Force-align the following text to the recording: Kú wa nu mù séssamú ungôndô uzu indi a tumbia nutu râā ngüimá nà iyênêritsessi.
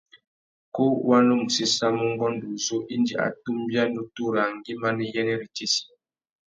Kú 0.73 0.85
wa 1.07 1.17
nu 1.25 1.33
mù 1.41 1.47
séssamú 1.57 2.01
ungôndô 2.09 2.47
uzu 2.55 2.77
indi 2.93 3.13
a 3.23 3.27
tumbia 3.43 3.83
nutu 3.93 4.23
râā 4.33 4.49
ngüimá 4.57 4.89
nà 4.97 5.03
iyênêritsessi. 5.07 5.83